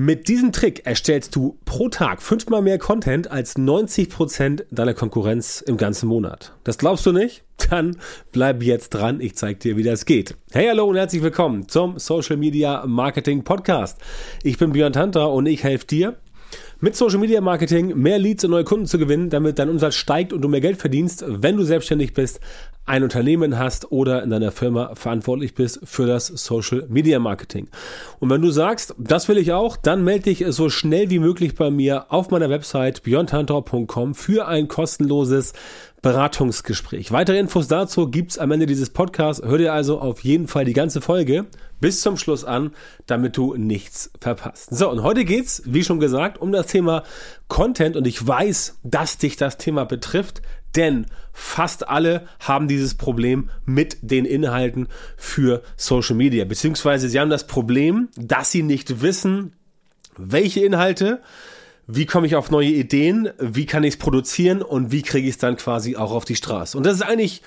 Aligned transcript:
Mit 0.00 0.28
diesem 0.28 0.52
Trick 0.52 0.86
erstellst 0.86 1.34
du 1.34 1.58
pro 1.64 1.88
Tag 1.88 2.22
fünfmal 2.22 2.62
mehr 2.62 2.78
Content 2.78 3.32
als 3.32 3.58
90 3.58 4.08
Prozent 4.08 4.64
deiner 4.70 4.94
Konkurrenz 4.94 5.60
im 5.60 5.76
ganzen 5.76 6.08
Monat. 6.08 6.52
Das 6.62 6.78
glaubst 6.78 7.04
du 7.04 7.10
nicht? 7.10 7.42
Dann 7.68 7.96
bleib 8.30 8.62
jetzt 8.62 8.90
dran, 8.90 9.20
ich 9.20 9.34
zeig 9.34 9.58
dir, 9.58 9.76
wie 9.76 9.82
das 9.82 10.04
geht. 10.04 10.36
Hey, 10.52 10.68
hallo 10.68 10.84
und 10.84 10.94
herzlich 10.94 11.24
willkommen 11.24 11.66
zum 11.66 11.98
Social 11.98 12.36
Media 12.36 12.86
Marketing 12.86 13.42
Podcast. 13.42 13.98
Ich 14.44 14.56
bin 14.56 14.70
Björn 14.70 14.92
Tanter 14.92 15.32
und 15.32 15.46
ich 15.46 15.64
helfe 15.64 15.86
dir, 15.88 16.16
mit 16.80 16.94
Social 16.94 17.18
Media 17.18 17.40
Marketing 17.40 17.96
mehr 17.96 18.18
Leads 18.18 18.44
und 18.44 18.52
neue 18.52 18.64
Kunden 18.64 18.86
zu 18.86 18.98
gewinnen, 18.98 19.30
damit 19.30 19.58
dein 19.58 19.68
Umsatz 19.68 19.96
steigt 19.96 20.32
und 20.32 20.42
du 20.42 20.48
mehr 20.48 20.60
Geld 20.60 20.76
verdienst, 20.76 21.24
wenn 21.26 21.56
du 21.56 21.64
selbstständig 21.64 22.14
bist, 22.14 22.40
ein 22.86 23.02
Unternehmen 23.02 23.58
hast 23.58 23.92
oder 23.92 24.22
in 24.22 24.30
deiner 24.30 24.50
Firma 24.50 24.94
verantwortlich 24.94 25.54
bist 25.54 25.80
für 25.84 26.06
das 26.06 26.26
Social 26.26 26.86
Media 26.88 27.18
Marketing. 27.18 27.68
Und 28.18 28.30
wenn 28.30 28.40
du 28.40 28.50
sagst, 28.50 28.94
das 28.96 29.28
will 29.28 29.36
ich 29.36 29.52
auch, 29.52 29.76
dann 29.76 30.04
melde 30.04 30.24
dich 30.24 30.44
so 30.48 30.70
schnell 30.70 31.10
wie 31.10 31.18
möglich 31.18 31.54
bei 31.54 31.70
mir 31.70 32.06
auf 32.12 32.30
meiner 32.30 32.48
Website 32.48 33.02
beyondhunter.com 33.02 34.14
für 34.14 34.48
ein 34.48 34.68
kostenloses 34.68 35.52
Beratungsgespräch. 36.00 37.10
Weitere 37.10 37.38
Infos 37.38 37.66
dazu 37.66 38.08
gibt's 38.08 38.38
am 38.38 38.52
Ende 38.52 38.66
dieses 38.66 38.90
Podcasts. 38.90 39.44
Hör 39.44 39.58
dir 39.58 39.72
also 39.72 40.00
auf 40.00 40.20
jeden 40.20 40.46
Fall 40.46 40.64
die 40.64 40.72
ganze 40.72 41.00
Folge 41.00 41.46
bis 41.80 42.00
zum 42.00 42.16
Schluss 42.16 42.44
an, 42.44 42.70
damit 43.06 43.36
du 43.36 43.54
nichts 43.54 44.10
verpasst. 44.20 44.70
So, 44.70 44.90
und 44.90 45.02
heute 45.02 45.24
geht's, 45.24 45.62
wie 45.64 45.84
schon 45.84 46.00
gesagt, 46.00 46.40
um 46.40 46.52
das 46.52 46.67
Thema 46.68 47.02
Content 47.48 47.96
und 47.96 48.06
ich 48.06 48.24
weiß, 48.24 48.78
dass 48.84 49.18
dich 49.18 49.36
das 49.36 49.58
Thema 49.58 49.84
betrifft, 49.84 50.42
denn 50.76 51.06
fast 51.32 51.88
alle 51.88 52.28
haben 52.38 52.68
dieses 52.68 52.94
Problem 52.94 53.50
mit 53.64 53.96
den 54.02 54.24
Inhalten 54.24 54.86
für 55.16 55.62
Social 55.76 56.14
Media, 56.14 56.44
beziehungsweise 56.44 57.08
sie 57.08 57.18
haben 57.18 57.30
das 57.30 57.46
Problem, 57.46 58.08
dass 58.16 58.52
sie 58.52 58.62
nicht 58.62 59.02
wissen, 59.02 59.54
welche 60.16 60.60
Inhalte 60.60 61.20
wie 61.90 62.04
komme 62.04 62.26
ich 62.26 62.36
auf 62.36 62.50
neue 62.50 62.68
Ideen, 62.68 63.30
wie 63.38 63.64
kann 63.64 63.82
ich 63.82 63.94
es 63.94 63.98
produzieren 63.98 64.60
und 64.60 64.92
wie 64.92 65.00
kriege 65.00 65.26
ich 65.26 65.34
es 65.34 65.38
dann 65.38 65.56
quasi 65.56 65.96
auch 65.96 66.12
auf 66.12 66.26
die 66.26 66.36
Straße. 66.36 66.76
Und 66.76 66.84
das 66.84 66.96
ist 66.96 67.02
eigentlich, 67.02 67.42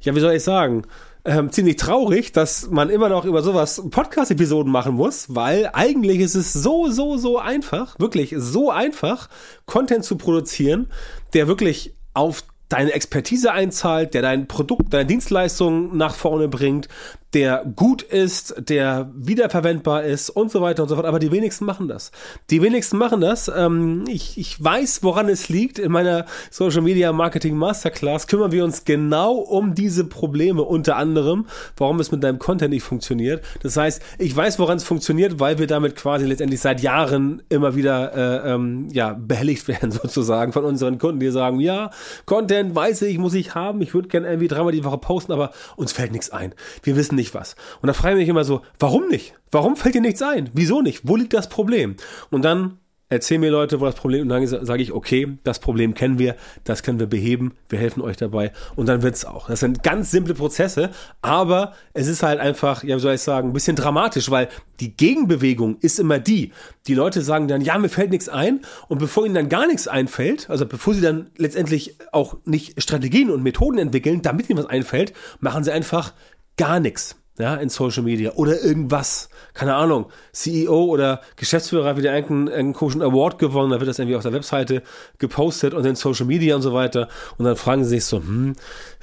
ja, 0.00 0.14
wie 0.14 0.20
soll 0.20 0.34
ich 0.34 0.42
sagen, 0.42 0.82
ähm, 1.26 1.50
ziemlich 1.50 1.76
traurig, 1.76 2.32
dass 2.32 2.70
man 2.70 2.88
immer 2.88 3.08
noch 3.08 3.24
über 3.24 3.42
sowas 3.42 3.82
Podcast-Episoden 3.90 4.70
machen 4.70 4.94
muss, 4.94 5.34
weil 5.34 5.68
eigentlich 5.72 6.20
ist 6.20 6.36
es 6.36 6.52
so, 6.52 6.88
so, 6.88 7.16
so 7.16 7.38
einfach, 7.38 7.98
wirklich 7.98 8.34
so 8.36 8.70
einfach, 8.70 9.28
Content 9.66 10.04
zu 10.04 10.16
produzieren, 10.16 10.88
der 11.34 11.48
wirklich 11.48 11.94
auf 12.14 12.44
deine 12.68 12.92
Expertise 12.92 13.52
einzahlt, 13.52 14.14
der 14.14 14.22
dein 14.22 14.48
Produkt, 14.48 14.92
deine 14.92 15.06
Dienstleistung 15.06 15.96
nach 15.96 16.14
vorne 16.14 16.48
bringt, 16.48 16.88
der 17.34 17.64
gut 17.76 18.02
ist, 18.02 18.54
der 18.68 19.10
wiederverwendbar 19.14 20.04
ist 20.04 20.30
und 20.30 20.50
so 20.50 20.60
weiter 20.60 20.84
und 20.84 20.88
so 20.88 20.94
fort. 20.94 21.06
Aber 21.06 21.18
die 21.18 21.32
wenigsten 21.32 21.64
machen 21.64 21.88
das. 21.88 22.12
Die 22.50 22.62
wenigsten 22.62 22.96
machen 22.96 23.20
das. 23.20 23.50
Ähm, 23.54 24.04
ich, 24.08 24.38
ich 24.38 24.62
weiß, 24.62 25.02
woran 25.02 25.28
es 25.28 25.48
liegt. 25.48 25.78
In 25.78 25.92
meiner 25.92 26.26
Social 26.50 26.82
Media 26.82 27.12
Marketing 27.12 27.56
Masterclass 27.56 28.26
kümmern 28.26 28.52
wir 28.52 28.64
uns 28.64 28.84
genau 28.84 29.34
um 29.34 29.74
diese 29.74 30.04
Probleme, 30.04 30.62
unter 30.62 30.96
anderem, 30.96 31.46
warum 31.76 32.00
es 32.00 32.12
mit 32.12 32.22
deinem 32.22 32.38
Content 32.38 32.70
nicht 32.70 32.84
funktioniert. 32.84 33.44
Das 33.62 33.76
heißt, 33.76 34.00
ich 34.18 34.34
weiß, 34.34 34.58
woran 34.58 34.76
es 34.76 34.84
funktioniert, 34.84 35.40
weil 35.40 35.58
wir 35.58 35.66
damit 35.66 35.96
quasi 35.96 36.26
letztendlich 36.26 36.60
seit 36.60 36.80
Jahren 36.80 37.42
immer 37.48 37.74
wieder 37.74 38.14
äh, 38.44 38.54
ähm, 38.54 38.88
ja, 38.92 39.14
behelligt 39.14 39.66
werden, 39.68 39.90
sozusagen, 39.90 40.52
von 40.52 40.64
unseren 40.64 40.98
Kunden, 40.98 41.20
die 41.20 41.30
sagen, 41.30 41.60
ja, 41.60 41.90
Content 42.24 42.74
weiß 42.74 43.02
ich, 43.02 43.18
muss 43.18 43.34
ich 43.34 43.54
haben, 43.54 43.80
ich 43.82 43.94
würde 43.94 44.08
gerne 44.08 44.28
irgendwie 44.28 44.48
dreimal 44.48 44.72
die 44.72 44.84
Woche 44.84 44.98
posten, 44.98 45.32
aber 45.32 45.50
uns 45.76 45.92
fällt 45.92 46.12
nichts 46.12 46.30
ein. 46.30 46.54
Wir 46.82 46.96
wissen 46.96 47.15
nicht 47.16 47.34
was. 47.34 47.56
Und 47.82 47.88
da 47.88 47.92
frage 47.92 48.14
ich 48.14 48.20
mich 48.20 48.28
immer 48.28 48.44
so, 48.44 48.62
warum 48.78 49.08
nicht? 49.08 49.34
Warum 49.50 49.76
fällt 49.76 49.94
dir 49.94 50.00
nichts 50.00 50.22
ein? 50.22 50.50
Wieso 50.52 50.82
nicht? 50.82 51.02
Wo 51.04 51.16
liegt 51.16 51.32
das 51.32 51.48
Problem? 51.48 51.96
Und 52.30 52.44
dann 52.44 52.78
erzählen 53.08 53.40
mir 53.40 53.50
Leute, 53.50 53.80
wo 53.80 53.84
das 53.84 53.94
Problem 53.94 54.22
und 54.22 54.28
dann 54.28 54.46
sage 54.46 54.82
ich, 54.82 54.92
okay, 54.92 55.38
das 55.44 55.60
Problem 55.60 55.94
kennen 55.94 56.18
wir, 56.18 56.34
das 56.64 56.82
können 56.82 56.98
wir 56.98 57.06
beheben, 57.06 57.52
wir 57.68 57.78
helfen 57.78 58.02
euch 58.02 58.16
dabei 58.16 58.52
und 58.74 58.86
dann 58.88 59.02
wird's 59.02 59.24
auch. 59.24 59.46
Das 59.46 59.60
sind 59.60 59.84
ganz 59.84 60.10
simple 60.10 60.34
Prozesse, 60.34 60.90
aber 61.22 61.74
es 61.92 62.08
ist 62.08 62.24
halt 62.24 62.40
einfach, 62.40 62.82
ja, 62.82 62.96
wie 62.96 63.00
soll 63.00 63.14
ich 63.14 63.20
sagen, 63.20 63.50
ein 63.50 63.52
bisschen 63.52 63.76
dramatisch, 63.76 64.30
weil 64.30 64.48
die 64.80 64.96
Gegenbewegung 64.96 65.78
ist 65.80 66.00
immer 66.00 66.18
die. 66.18 66.52
Die 66.88 66.94
Leute 66.94 67.22
sagen 67.22 67.46
dann, 67.46 67.60
ja, 67.60 67.78
mir 67.78 67.88
fällt 67.88 68.10
nichts 68.10 68.28
ein 68.28 68.62
und 68.88 68.98
bevor 68.98 69.24
ihnen 69.24 69.36
dann 69.36 69.48
gar 69.48 69.68
nichts 69.68 69.86
einfällt, 69.86 70.50
also 70.50 70.66
bevor 70.66 70.94
sie 70.94 71.00
dann 71.00 71.30
letztendlich 71.36 71.96
auch 72.10 72.36
nicht 72.44 72.82
Strategien 72.82 73.30
und 73.30 73.42
Methoden 73.42 73.78
entwickeln, 73.78 74.22
damit 74.22 74.50
ihnen 74.50 74.58
was 74.58 74.66
einfällt, 74.66 75.12
machen 75.38 75.62
sie 75.62 75.70
einfach 75.70 76.12
gar 76.56 76.80
nichts 76.80 77.16
ja, 77.38 77.54
in 77.56 77.68
Social 77.68 78.02
Media 78.02 78.32
oder 78.32 78.62
irgendwas, 78.62 79.28
keine 79.52 79.74
Ahnung, 79.74 80.06
CEO 80.32 80.84
oder 80.84 81.20
Geschäftsführer 81.36 81.90
hat 81.90 81.96
wieder 81.98 82.14
irgendeinen, 82.14 82.46
irgendeinen 82.46 82.72
komischen 82.72 83.02
Award 83.02 83.38
gewonnen, 83.38 83.72
da 83.72 83.80
wird 83.80 83.88
das 83.88 83.98
irgendwie 83.98 84.16
auf 84.16 84.22
der 84.22 84.32
Webseite 84.32 84.82
gepostet 85.18 85.74
und 85.74 85.84
in 85.84 85.96
Social 85.96 86.26
Media 86.26 86.56
und 86.56 86.62
so 86.62 86.72
weiter. 86.72 87.08
Und 87.36 87.44
dann 87.44 87.56
fragen 87.56 87.84
sie 87.84 87.90
sich 87.90 88.04
so, 88.06 88.18
hm, 88.18 88.56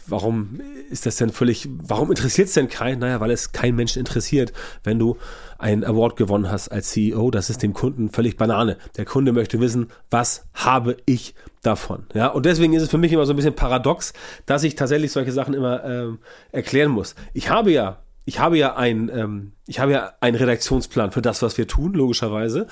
warum 0.08 0.60
ist 0.90 1.06
das 1.06 1.18
denn 1.18 1.30
völlig, 1.30 1.68
warum 1.72 2.10
interessiert 2.10 2.48
es 2.48 2.54
denn 2.54 2.70
keinen? 2.70 3.00
Naja, 3.00 3.20
weil 3.20 3.32
es 3.32 3.52
kein 3.52 3.76
Mensch 3.76 3.98
interessiert, 3.98 4.54
wenn 4.84 5.00
du 5.00 5.18
einen 5.58 5.84
Award 5.84 6.18
gewonnen 6.18 6.52
hast 6.52 6.70
als 6.70 6.92
CEO, 6.92 7.32
das 7.32 7.50
ist 7.50 7.64
dem 7.64 7.74
Kunden 7.74 8.10
völlig 8.10 8.38
Banane. 8.38 8.78
Der 8.98 9.06
Kunde 9.06 9.32
möchte 9.32 9.60
wissen, 9.60 9.88
was 10.10 10.46
habe 10.54 10.98
ich 11.06 11.36
davon? 11.62 12.06
Ja, 12.14 12.28
und 12.28 12.46
deswegen 12.46 12.74
ist 12.74 12.84
es 12.84 12.90
für 12.90 12.98
mich 12.98 13.14
immer 13.14 13.26
so 13.26 13.34
ein 13.34 13.38
bisschen 13.38 13.56
paradox, 13.56 14.14
dass 14.46 14.64
ich 14.64 14.76
tatsächlich 14.76 15.12
solche 15.12 15.32
Sachen 15.32 15.54
immer 15.54 15.84
ähm, 15.84 16.20
erklären 16.52 16.92
muss. 16.92 17.16
Ich 17.34 17.50
habe 17.50 17.72
ja 17.72 18.00
ich 18.26 18.40
habe 18.40 18.58
ja 18.58 18.76
ein, 18.76 19.12
ähm, 19.14 19.52
ich 19.68 19.80
habe 19.80 19.92
ja 19.92 20.14
einen 20.22 20.38
Redaktionsplan 20.38 21.12
für 21.12 21.22
das, 21.22 21.42
was 21.42 21.58
wir 21.58 21.68
tun, 21.68 21.94
logischerweise. 21.94 22.68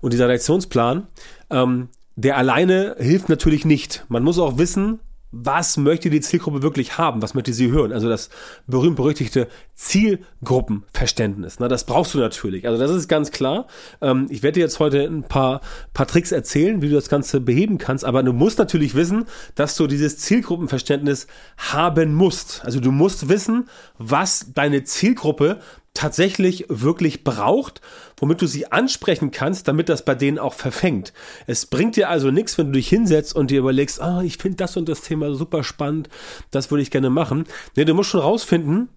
Und 0.00 0.12
dieser 0.12 0.26
Redaktionsplan, 0.26 1.06
ähm, 1.50 1.88
der 2.16 2.36
alleine 2.36 2.96
hilft 2.98 3.28
natürlich 3.28 3.64
nicht. 3.64 4.04
Man 4.08 4.24
muss 4.24 4.38
auch 4.38 4.58
wissen, 4.58 5.00
was 5.44 5.76
möchte 5.76 6.10
die 6.10 6.20
Zielgruppe 6.20 6.62
wirklich 6.62 6.98
haben? 6.98 7.22
Was 7.22 7.34
möchte 7.34 7.52
sie 7.52 7.70
hören? 7.70 7.92
Also 7.92 8.08
das 8.08 8.30
berühmt-berüchtigte 8.66 9.48
Zielgruppenverständnis. 9.74 11.58
Na, 11.58 11.68
das 11.68 11.84
brauchst 11.84 12.14
du 12.14 12.18
natürlich. 12.18 12.66
Also 12.66 12.80
das 12.80 12.90
ist 12.90 13.08
ganz 13.08 13.30
klar. 13.30 13.66
Ähm, 14.00 14.26
ich 14.30 14.42
werde 14.42 14.54
dir 14.54 14.60
jetzt 14.60 14.80
heute 14.80 15.02
ein 15.02 15.24
paar, 15.24 15.60
paar 15.92 16.06
Tricks 16.06 16.32
erzählen, 16.32 16.80
wie 16.82 16.88
du 16.88 16.94
das 16.94 17.08
Ganze 17.08 17.40
beheben 17.40 17.78
kannst. 17.78 18.04
Aber 18.04 18.22
du 18.22 18.32
musst 18.32 18.58
natürlich 18.58 18.94
wissen, 18.94 19.26
dass 19.54 19.76
du 19.76 19.86
dieses 19.86 20.18
Zielgruppenverständnis 20.18 21.26
haben 21.56 22.14
musst. 22.14 22.64
Also 22.64 22.80
du 22.80 22.90
musst 22.90 23.28
wissen, 23.28 23.68
was 23.98 24.52
deine 24.54 24.84
Zielgruppe 24.84 25.60
tatsächlich 25.96 26.66
wirklich 26.68 27.24
braucht, 27.24 27.80
womit 28.18 28.42
du 28.42 28.46
sie 28.46 28.70
ansprechen 28.70 29.30
kannst, 29.30 29.66
damit 29.66 29.88
das 29.88 30.04
bei 30.04 30.14
denen 30.14 30.38
auch 30.38 30.54
verfängt. 30.54 31.12
Es 31.46 31.66
bringt 31.66 31.96
dir 31.96 32.10
also 32.10 32.30
nichts, 32.30 32.56
wenn 32.58 32.66
du 32.66 32.72
dich 32.72 32.88
hinsetzt 32.88 33.34
und 33.34 33.50
dir 33.50 33.60
überlegst, 33.60 34.00
ah, 34.00 34.22
ich 34.22 34.36
finde 34.36 34.58
das 34.58 34.76
und 34.76 34.88
das 34.88 35.00
Thema 35.00 35.34
super 35.34 35.64
spannend, 35.64 36.08
das 36.50 36.70
würde 36.70 36.82
ich 36.82 36.90
gerne 36.90 37.10
machen. 37.10 37.44
Nee, 37.74 37.84
du 37.84 37.94
musst 37.94 38.10
schon 38.10 38.20
rausfinden, 38.20 38.88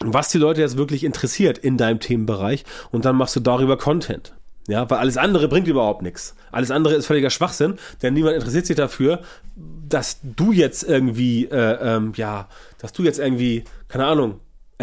was 0.00 0.28
die 0.30 0.38
Leute 0.38 0.60
jetzt 0.60 0.76
wirklich 0.76 1.04
interessiert 1.04 1.58
in 1.58 1.78
deinem 1.78 2.00
Themenbereich 2.00 2.64
und 2.90 3.04
dann 3.04 3.16
machst 3.16 3.36
du 3.36 3.40
darüber 3.40 3.78
Content. 3.78 4.34
Ja, 4.66 4.88
weil 4.88 4.98
alles 4.98 5.18
andere 5.18 5.48
bringt 5.48 5.68
überhaupt 5.68 6.02
nichts. 6.02 6.34
Alles 6.50 6.70
andere 6.70 6.94
ist 6.94 7.06
völliger 7.06 7.28
Schwachsinn, 7.28 7.74
denn 8.02 8.14
niemand 8.14 8.34
interessiert 8.34 8.66
sich 8.66 8.76
dafür, 8.76 9.20
dass 9.88 10.20
du 10.22 10.52
jetzt 10.52 10.84
irgendwie, 10.84 11.44
äh, 11.46 11.96
ähm, 11.96 12.12
ja, 12.16 12.48
dass 12.78 12.92
du 12.92 13.02
jetzt 13.02 13.18
irgendwie, 13.18 13.64
keine 13.88 14.06
Ahnung, 14.06 14.40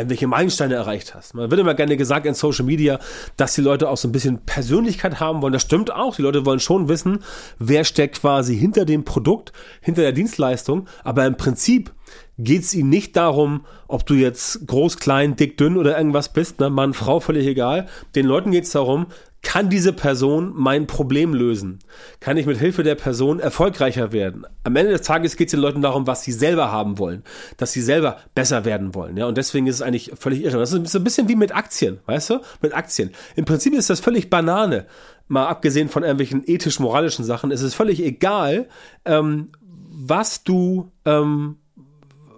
welche 0.10 0.28
Meilensteine 0.28 0.76
erreicht 0.76 1.16
hast. 1.16 1.34
Man 1.34 1.50
wird 1.50 1.60
immer 1.60 1.74
gerne 1.74 1.98
gesagt 1.98 2.26
in 2.26 2.34
Social 2.34 2.66
Media, 2.66 3.00
dass 3.38 3.56
die 3.56 3.62
Leute 3.62 3.90
auch 3.90 3.98
so 3.98 4.08
ein 4.08 4.12
bisschen 4.12 4.40
Persönlichkeit 4.46 5.20
haben 5.20 5.42
wollen. 5.42 5.54
Das 5.54 5.64
stimmt 5.64 5.92
auch. 5.92 6.16
Die 6.16 6.22
Leute 6.22 6.46
wollen 6.46 6.60
schon 6.60 6.88
wissen, 6.88 7.20
wer 7.60 7.84
steckt 7.84 8.22
quasi 8.22 8.58
hinter 8.58 8.86
dem 8.86 9.06
Produkt, 9.06 9.52
hinter 9.82 10.02
der 10.02 10.12
Dienstleistung. 10.12 10.88
Aber 11.04 11.26
im 11.26 11.38
Prinzip 11.38 11.92
geht 12.38 12.64
es 12.64 12.74
ihnen 12.74 12.90
nicht 12.90 13.16
darum, 13.16 13.66
ob 13.88 14.06
du 14.06 14.16
jetzt 14.16 14.68
groß, 14.68 14.98
klein, 14.98 15.36
dick, 15.36 15.58
dünn 15.58 15.78
oder 15.78 15.98
irgendwas 15.98 16.34
bist, 16.34 16.60
ne? 16.60 16.70
Mann, 16.70 16.94
Frau, 16.94 17.20
völlig 17.20 17.46
egal. 17.48 17.88
Den 18.16 18.26
Leuten 18.26 18.52
geht 18.52 18.66
es 18.66 18.72
darum, 18.72 19.08
kann 19.42 19.70
diese 19.70 19.92
Person 19.92 20.54
mein 20.56 20.86
Problem 20.86 21.34
lösen? 21.34 21.80
Kann 22.20 22.38
ich 22.38 22.46
mit 22.46 22.58
Hilfe 22.58 22.84
der 22.84 22.96
Person 22.96 23.40
erfolgreicher 23.40 24.12
werden? 24.12 24.46
Am 24.64 24.76
Ende 24.76 24.92
des 24.92 25.02
Tages 25.02 25.36
geht 25.36 25.48
es 25.48 25.52
den 25.52 25.60
Leuten 25.60 25.82
darum, 25.82 26.06
was 26.06 26.24
sie 26.24 26.32
selber 26.32 26.72
haben 26.72 27.00
wollen, 27.00 27.24
dass 27.58 27.72
sie 27.72 27.82
selber 27.82 28.18
besser 28.36 28.66
werden 28.66 28.94
wollen. 28.94 29.18
Ja, 29.18 29.26
und 29.26 29.38
deswegen 29.38 29.66
ist 29.66 29.76
es 29.76 29.82
eigentlich 29.82 30.12
völlig 30.16 30.44
irre. 30.44 30.60
Das 30.60 30.72
ist 30.72 30.96
ein 30.96 31.04
bisschen 31.04 31.28
wie 31.28 31.36
mit 31.36 31.56
Aktien, 31.56 32.00
weißt 32.06 32.30
du? 32.30 32.40
Mit 32.62 32.76
Aktien. 32.76 33.12
Im 33.36 33.46
Prinzip 33.46 33.74
ist 33.74 33.90
das 33.90 34.00
völlig 34.00 34.30
Banane. 34.30 34.86
Mal 35.28 35.48
abgesehen 35.48 35.90
von 35.90 36.04
irgendwelchen 36.04 36.44
ethisch-moralischen 36.46 37.26
Sachen, 37.26 37.52
ist 37.52 37.62
es 37.62 37.74
völlig 37.74 38.04
egal, 38.04 38.68
ähm, 39.06 39.50
was 39.64 40.44
du 40.44 40.92
ähm, 41.06 41.58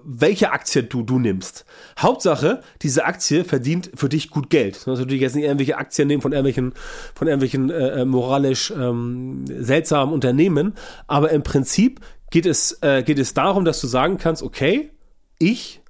welche 0.05 0.51
Aktie 0.51 0.83
du, 0.83 1.03
du 1.03 1.19
nimmst. 1.19 1.65
Hauptsache, 1.97 2.61
diese 2.81 3.05
Aktie 3.05 3.43
verdient 3.43 3.91
für 3.95 4.09
dich 4.09 4.29
gut 4.29 4.49
Geld. 4.49 4.87
Also 4.87 5.05
du 5.05 5.15
jetzt 5.15 5.35
nicht 5.35 5.45
irgendwelche 5.45 5.77
Aktien 5.77 6.07
nehmen 6.07 6.21
von 6.21 6.31
irgendwelchen, 6.31 6.73
von 7.15 7.27
irgendwelchen 7.27 7.69
äh, 7.69 8.01
äh, 8.01 8.05
moralisch 8.05 8.71
ähm, 8.71 9.45
seltsamen 9.47 10.13
Unternehmen. 10.13 10.73
Aber 11.07 11.31
im 11.31 11.43
Prinzip 11.43 12.01
geht 12.31 12.45
es, 12.45 12.77
äh, 12.81 13.03
geht 13.03 13.19
es 13.19 13.33
darum, 13.33 13.65
dass 13.65 13.79
du 13.81 13.87
sagen 13.87 14.17
kannst, 14.17 14.43
okay, 14.43 14.91
ich 15.39 15.81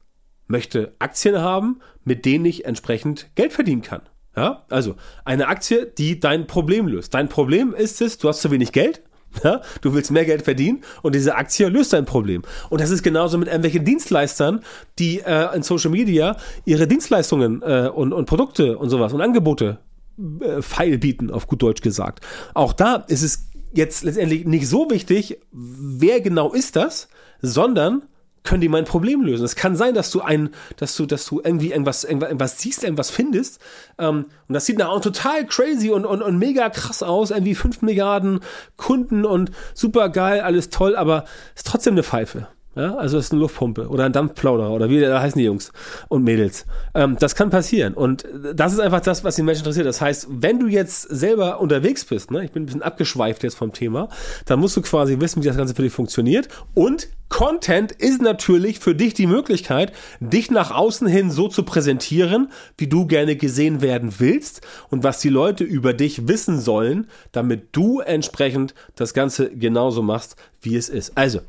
möchte 0.47 0.93
Aktien 0.99 1.39
haben, 1.39 1.79
mit 2.03 2.25
denen 2.25 2.45
ich 2.45 2.65
entsprechend 2.65 3.29
Geld 3.35 3.53
verdienen 3.53 3.81
kann. 3.81 4.01
Ja, 4.35 4.65
also 4.69 4.95
eine 5.25 5.47
Aktie, 5.47 5.85
die 5.85 6.19
dein 6.19 6.47
Problem 6.47 6.87
löst. 6.87 7.13
Dein 7.13 7.29
Problem 7.29 7.73
ist 7.73 8.01
es, 8.01 8.17
du 8.17 8.27
hast 8.27 8.41
zu 8.41 8.49
wenig 8.49 8.71
Geld. 8.71 9.03
Ja, 9.43 9.61
du 9.81 9.93
willst 9.93 10.11
mehr 10.11 10.25
Geld 10.25 10.43
verdienen 10.43 10.81
und 11.01 11.15
diese 11.15 11.35
Aktie 11.35 11.67
löst 11.67 11.93
dein 11.93 12.05
Problem. 12.05 12.43
Und 12.69 12.81
das 12.81 12.91
ist 12.91 13.03
genauso 13.03 13.37
mit 13.37 13.47
irgendwelchen 13.47 13.83
Dienstleistern, 13.83 14.61
die 14.99 15.19
äh, 15.19 15.55
in 15.55 15.63
Social 15.63 15.91
Media 15.91 16.37
ihre 16.65 16.87
Dienstleistungen 16.87 17.61
äh, 17.61 17.89
und, 17.93 18.13
und 18.13 18.25
Produkte 18.25 18.77
und 18.77 18.89
sowas 18.89 19.13
und 19.13 19.21
Angebote 19.21 19.79
äh, 20.39 20.61
feil 20.61 20.97
bieten, 20.97 21.31
auf 21.31 21.47
gut 21.47 21.61
Deutsch 21.61 21.81
gesagt. 21.81 22.23
Auch 22.53 22.73
da 22.73 22.97
ist 23.07 23.23
es 23.23 23.49
jetzt 23.73 24.03
letztendlich 24.03 24.45
nicht 24.45 24.67
so 24.67 24.89
wichtig, 24.89 25.39
wer 25.51 26.21
genau 26.21 26.53
ist 26.53 26.75
das, 26.75 27.07
sondern 27.41 28.03
können 28.43 28.61
die 28.61 28.69
mein 28.69 28.85
Problem 28.85 29.21
lösen. 29.21 29.45
Es 29.45 29.55
kann 29.55 29.75
sein, 29.75 29.93
dass 29.93 30.11
du 30.11 30.21
ein, 30.21 30.49
dass 30.77 30.95
du, 30.95 31.05
dass 31.05 31.25
du 31.25 31.41
irgendwie 31.43 31.71
irgendwas, 31.71 32.03
irgendwas, 32.03 32.29
irgendwas 32.29 32.59
siehst, 32.59 32.83
irgendwas 32.83 33.09
findest. 33.09 33.59
Ähm, 33.97 34.25
und 34.47 34.53
das 34.53 34.65
sieht 34.65 34.77
nach 34.77 34.99
total 35.01 35.45
crazy 35.45 35.89
und, 35.91 36.05
und, 36.05 36.21
und 36.21 36.37
mega 36.37 36.69
krass 36.69 37.03
aus. 37.03 37.31
Irgendwie 37.31 37.55
fünf 37.55 37.81
Milliarden 37.81 38.41
Kunden 38.77 39.25
und 39.25 39.51
super 39.73 40.09
geil, 40.09 40.41
alles 40.41 40.69
toll, 40.69 40.95
aber 40.95 41.25
ist 41.55 41.67
trotzdem 41.67 41.93
eine 41.93 42.03
Pfeife. 42.03 42.47
Ja, 42.75 42.95
also 42.95 43.19
es 43.19 43.25
ist 43.25 43.31
eine 43.31 43.41
Luftpumpe 43.41 43.87
oder 43.87 44.05
ein 44.05 44.13
Dampfplauderer 44.13 44.71
oder 44.71 44.89
wie 44.89 44.99
da 44.99 45.21
heißen 45.21 45.37
die 45.37 45.45
Jungs 45.45 45.71
und 46.07 46.23
Mädels. 46.23 46.65
Ähm, 46.95 47.17
das 47.19 47.35
kann 47.35 47.51
passieren. 47.51 47.93
Und 47.93 48.25
das 48.55 48.73
ist 48.73 48.79
einfach 48.79 49.01
das, 49.01 49.23
was 49.23 49.35
die 49.35 49.43
Menschen 49.43 49.61
interessiert. 49.61 49.85
Das 49.85 50.01
heißt, 50.01 50.27
wenn 50.29 50.59
du 50.59 50.67
jetzt 50.67 51.03
selber 51.03 51.59
unterwegs 51.59 52.03
bist, 52.03 52.31
ne, 52.31 52.43
ich 52.43 52.51
bin 52.51 52.63
ein 52.63 52.65
bisschen 52.65 52.81
abgeschweift 52.81 53.43
jetzt 53.43 53.55
vom 53.55 53.73
Thema, 53.73 54.09
dann 54.45 54.59
musst 54.59 54.75
du 54.75 54.81
quasi 54.81 55.19
wissen, 55.19 55.43
wie 55.43 55.47
das 55.47 55.57
Ganze 55.57 55.75
für 55.75 55.83
dich 55.83 55.93
funktioniert. 55.93 56.47
Und 56.73 57.09
Content 57.29 57.91
ist 57.91 58.21
natürlich 58.21 58.79
für 58.79 58.95
dich 58.95 59.13
die 59.13 59.27
Möglichkeit, 59.27 59.91
dich 60.19 60.49
nach 60.49 60.71
außen 60.71 61.07
hin 61.07 61.29
so 61.29 61.47
zu 61.47 61.63
präsentieren, 61.63 62.51
wie 62.77 62.87
du 62.87 63.05
gerne 63.05 63.35
gesehen 63.35 63.81
werden 63.81 64.15
willst 64.17 64.61
und 64.89 65.03
was 65.03 65.19
die 65.19 65.29
Leute 65.29 65.63
über 65.63 65.93
dich 65.93 66.27
wissen 66.27 66.59
sollen, 66.59 67.07
damit 67.31 67.69
du 67.71 67.99
entsprechend 67.99 68.73
das 68.95 69.13
Ganze 69.13 69.49
genauso 69.49 70.01
machst, 70.01 70.35
wie 70.61 70.75
es 70.75 70.89
ist. 70.89 71.17
Also, 71.17 71.41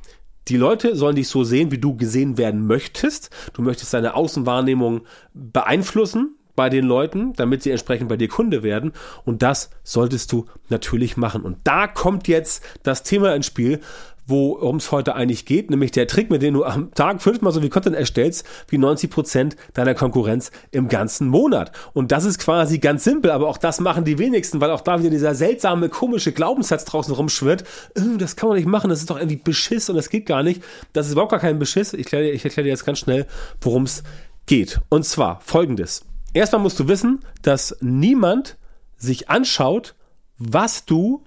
die 0.48 0.56
Leute 0.56 0.96
sollen 0.96 1.16
dich 1.16 1.28
so 1.28 1.44
sehen, 1.44 1.70
wie 1.70 1.78
du 1.78 1.96
gesehen 1.96 2.36
werden 2.36 2.66
möchtest. 2.66 3.30
Du 3.54 3.62
möchtest 3.62 3.94
deine 3.94 4.14
Außenwahrnehmung 4.14 5.02
beeinflussen 5.32 6.36
bei 6.56 6.70
den 6.70 6.84
Leuten, 6.84 7.32
damit 7.34 7.62
sie 7.62 7.70
entsprechend 7.70 8.08
bei 8.08 8.16
dir 8.16 8.28
Kunde 8.28 8.62
werden. 8.62 8.92
Und 9.24 9.42
das 9.42 9.70
solltest 9.82 10.30
du 10.32 10.46
natürlich 10.68 11.16
machen. 11.16 11.42
Und 11.42 11.58
da 11.64 11.86
kommt 11.86 12.28
jetzt 12.28 12.62
das 12.82 13.02
Thema 13.02 13.34
ins 13.34 13.46
Spiel, 13.46 13.80
worum 14.26 14.76
es 14.76 14.90
heute 14.90 15.14
eigentlich 15.14 15.44
geht, 15.44 15.70
nämlich 15.70 15.90
der 15.90 16.06
Trick, 16.06 16.30
mit 16.30 16.42
dem 16.42 16.54
du 16.54 16.64
am 16.64 16.92
Tag 16.94 17.22
fünfmal 17.22 17.52
so 17.52 17.60
viel 17.60 17.70
Content 17.70 17.96
erstellst, 17.96 18.46
wie 18.68 18.78
90 18.78 19.10
Prozent 19.10 19.56
deiner 19.74 19.94
Konkurrenz 19.94 20.50
im 20.70 20.88
ganzen 20.88 21.28
Monat. 21.28 21.72
Und 21.92 22.12
das 22.12 22.24
ist 22.24 22.38
quasi 22.38 22.78
ganz 22.78 23.04
simpel, 23.04 23.30
aber 23.30 23.48
auch 23.48 23.58
das 23.58 23.80
machen 23.80 24.04
die 24.04 24.18
wenigsten, 24.18 24.60
weil 24.60 24.70
auch 24.70 24.80
da 24.80 25.00
wieder 25.00 25.10
dieser 25.10 25.34
seltsame, 25.34 25.88
komische 25.88 26.32
Glaubenssatz 26.32 26.84
draußen 26.84 27.14
rumschwirrt. 27.14 27.62
Äh, 27.94 28.18
das 28.18 28.36
kann 28.36 28.48
man 28.48 28.56
nicht 28.56 28.68
machen, 28.68 28.90
das 28.90 29.00
ist 29.00 29.10
doch 29.10 29.18
irgendwie 29.18 29.36
Beschiss 29.36 29.90
und 29.90 29.96
das 29.96 30.08
geht 30.08 30.26
gar 30.26 30.42
nicht. 30.42 30.62
Das 30.92 31.06
ist 31.06 31.12
überhaupt 31.12 31.32
gar 31.32 31.40
kein 31.40 31.58
Beschiss. 31.58 31.92
Ich 31.92 32.00
erkläre, 32.06 32.30
ich 32.30 32.44
erkläre 32.44 32.64
dir 32.64 32.70
jetzt 32.70 32.86
ganz 32.86 32.98
schnell, 32.98 33.26
worum 33.60 33.84
es 33.84 34.02
geht. 34.46 34.80
Und 34.88 35.04
zwar 35.04 35.40
folgendes. 35.40 36.04
Erstmal 36.32 36.62
musst 36.62 36.80
du 36.80 36.88
wissen, 36.88 37.20
dass 37.42 37.76
niemand 37.80 38.56
sich 38.96 39.28
anschaut, 39.30 39.94
was 40.38 40.84
du 40.84 41.22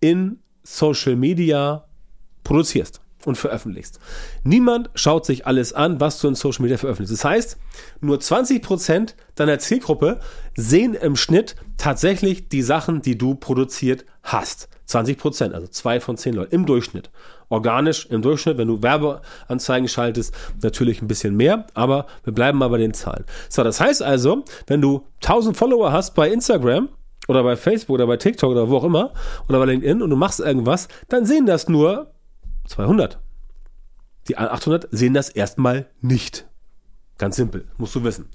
in 0.00 0.38
Social 0.62 1.16
Media 1.16 1.86
produzierst 2.44 3.00
und 3.26 3.36
veröffentlichst. 3.36 3.98
Niemand 4.42 4.90
schaut 4.94 5.26
sich 5.26 5.46
alles 5.46 5.72
an, 5.72 6.00
was 6.00 6.20
du 6.20 6.28
in 6.28 6.34
Social 6.34 6.62
Media 6.62 6.76
veröffentlichst. 6.76 7.12
Das 7.12 7.24
heißt, 7.24 7.58
nur 8.00 8.18
20% 8.18 9.14
deiner 9.34 9.58
Zielgruppe 9.58 10.20
sehen 10.56 10.94
im 10.94 11.16
Schnitt 11.16 11.56
tatsächlich 11.76 12.48
die 12.48 12.62
Sachen, 12.62 13.02
die 13.02 13.16
du 13.16 13.34
produziert 13.34 14.04
hast. 14.22 14.68
20%, 14.88 15.52
also 15.52 15.66
zwei 15.68 16.00
von 16.00 16.16
zehn 16.16 16.34
Leuten 16.34 16.54
im 16.54 16.66
Durchschnitt. 16.66 17.10
Organisch 17.48 18.06
im 18.06 18.22
Durchschnitt, 18.22 18.58
wenn 18.58 18.68
du 18.68 18.82
Werbeanzeigen 18.82 19.88
schaltest, 19.88 20.34
natürlich 20.62 21.02
ein 21.02 21.08
bisschen 21.08 21.36
mehr, 21.36 21.66
aber 21.74 22.06
wir 22.24 22.32
bleiben 22.32 22.58
mal 22.58 22.68
bei 22.68 22.78
den 22.78 22.94
Zahlen. 22.94 23.24
So, 23.48 23.62
das 23.62 23.80
heißt 23.80 24.02
also, 24.02 24.44
wenn 24.66 24.80
du 24.80 25.06
1000 25.22 25.56
Follower 25.56 25.92
hast 25.92 26.14
bei 26.14 26.30
Instagram, 26.30 26.88
oder 27.28 27.44
bei 27.44 27.54
Facebook 27.54 27.94
oder 27.94 28.06
bei 28.08 28.16
TikTok 28.16 28.50
oder 28.50 28.68
wo 28.68 28.78
auch 28.78 28.84
immer 28.84 29.12
oder 29.48 29.60
bei 29.60 29.66
LinkedIn 29.66 30.02
und 30.02 30.10
du 30.10 30.16
machst 30.16 30.40
irgendwas, 30.40 30.88
dann 31.08 31.24
sehen 31.24 31.46
das 31.46 31.68
nur 31.68 32.11
200. 32.66 33.18
Die 34.28 34.36
800 34.36 34.88
sehen 34.90 35.14
das 35.14 35.28
erstmal 35.28 35.88
nicht. 36.00 36.46
Ganz 37.18 37.36
simpel, 37.36 37.66
musst 37.76 37.94
du 37.94 38.04
wissen. 38.04 38.28